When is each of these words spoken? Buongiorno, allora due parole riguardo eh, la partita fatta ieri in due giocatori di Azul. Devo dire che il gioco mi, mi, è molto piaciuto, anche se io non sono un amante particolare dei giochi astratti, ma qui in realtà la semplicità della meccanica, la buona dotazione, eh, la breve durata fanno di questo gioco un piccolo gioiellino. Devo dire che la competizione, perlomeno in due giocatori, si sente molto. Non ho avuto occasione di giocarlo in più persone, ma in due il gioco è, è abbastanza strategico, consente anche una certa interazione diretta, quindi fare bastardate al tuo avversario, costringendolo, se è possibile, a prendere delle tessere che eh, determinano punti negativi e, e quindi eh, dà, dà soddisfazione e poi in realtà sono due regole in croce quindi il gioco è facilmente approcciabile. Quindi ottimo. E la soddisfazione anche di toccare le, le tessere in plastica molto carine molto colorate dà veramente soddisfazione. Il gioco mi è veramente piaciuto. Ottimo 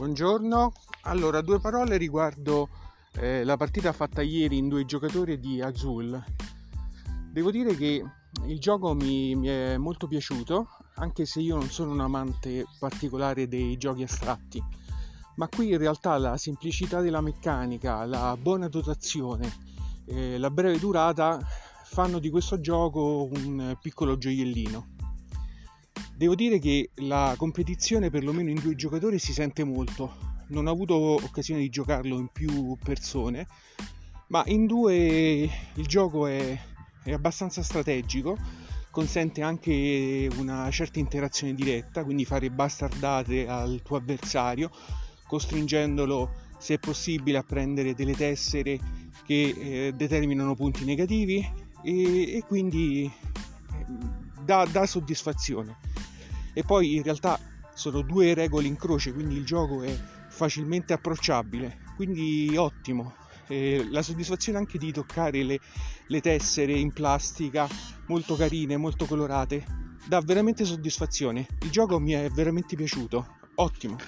Buongiorno, 0.00 0.72
allora 1.02 1.42
due 1.42 1.60
parole 1.60 1.98
riguardo 1.98 2.70
eh, 3.16 3.44
la 3.44 3.58
partita 3.58 3.92
fatta 3.92 4.22
ieri 4.22 4.56
in 4.56 4.66
due 4.66 4.86
giocatori 4.86 5.38
di 5.38 5.60
Azul. 5.60 6.18
Devo 7.30 7.50
dire 7.50 7.76
che 7.76 8.02
il 8.46 8.58
gioco 8.58 8.94
mi, 8.94 9.34
mi, 9.34 9.48
è 9.48 9.76
molto 9.76 10.08
piaciuto, 10.08 10.68
anche 10.94 11.26
se 11.26 11.40
io 11.40 11.56
non 11.56 11.68
sono 11.68 11.90
un 11.90 12.00
amante 12.00 12.64
particolare 12.78 13.46
dei 13.46 13.76
giochi 13.76 14.02
astratti, 14.02 14.64
ma 15.36 15.48
qui 15.48 15.72
in 15.72 15.76
realtà 15.76 16.16
la 16.16 16.38
semplicità 16.38 17.02
della 17.02 17.20
meccanica, 17.20 18.06
la 18.06 18.38
buona 18.40 18.68
dotazione, 18.68 19.52
eh, 20.06 20.38
la 20.38 20.50
breve 20.50 20.78
durata 20.78 21.38
fanno 21.84 22.18
di 22.18 22.30
questo 22.30 22.58
gioco 22.58 23.28
un 23.30 23.76
piccolo 23.78 24.16
gioiellino. 24.16 24.99
Devo 26.20 26.34
dire 26.34 26.58
che 26.58 26.90
la 26.96 27.34
competizione, 27.38 28.10
perlomeno 28.10 28.50
in 28.50 28.60
due 28.60 28.74
giocatori, 28.74 29.18
si 29.18 29.32
sente 29.32 29.64
molto. 29.64 30.44
Non 30.48 30.66
ho 30.66 30.70
avuto 30.70 30.94
occasione 30.94 31.60
di 31.60 31.70
giocarlo 31.70 32.18
in 32.18 32.28
più 32.30 32.76
persone, 32.76 33.46
ma 34.26 34.42
in 34.44 34.66
due 34.66 35.48
il 35.72 35.86
gioco 35.86 36.26
è, 36.26 36.60
è 37.04 37.12
abbastanza 37.12 37.62
strategico, 37.62 38.36
consente 38.90 39.40
anche 39.40 40.28
una 40.36 40.70
certa 40.70 40.98
interazione 40.98 41.54
diretta, 41.54 42.04
quindi 42.04 42.26
fare 42.26 42.50
bastardate 42.50 43.48
al 43.48 43.80
tuo 43.82 43.96
avversario, 43.96 44.70
costringendolo, 45.26 46.32
se 46.58 46.74
è 46.74 46.78
possibile, 46.78 47.38
a 47.38 47.44
prendere 47.44 47.94
delle 47.94 48.14
tessere 48.14 48.78
che 49.24 49.54
eh, 49.56 49.92
determinano 49.96 50.54
punti 50.54 50.84
negativi 50.84 51.38
e, 51.82 52.36
e 52.36 52.44
quindi 52.46 53.04
eh, 53.06 53.84
dà, 54.44 54.66
dà 54.66 54.84
soddisfazione 54.84 55.88
e 56.52 56.62
poi 56.62 56.96
in 56.96 57.02
realtà 57.02 57.38
sono 57.74 58.02
due 58.02 58.34
regole 58.34 58.66
in 58.66 58.76
croce 58.76 59.12
quindi 59.12 59.36
il 59.36 59.44
gioco 59.44 59.82
è 59.82 59.96
facilmente 60.28 60.92
approcciabile. 60.92 61.78
Quindi 61.96 62.56
ottimo. 62.56 63.14
E 63.46 63.86
la 63.90 64.00
soddisfazione 64.00 64.58
anche 64.58 64.78
di 64.78 64.92
toccare 64.92 65.42
le, 65.42 65.58
le 66.06 66.20
tessere 66.20 66.72
in 66.72 66.92
plastica 66.92 67.68
molto 68.06 68.36
carine 68.36 68.76
molto 68.76 69.06
colorate 69.06 69.64
dà 70.06 70.20
veramente 70.20 70.64
soddisfazione. 70.64 71.46
Il 71.62 71.70
gioco 71.70 71.98
mi 71.98 72.12
è 72.12 72.28
veramente 72.30 72.76
piaciuto. 72.76 73.38
Ottimo 73.56 73.98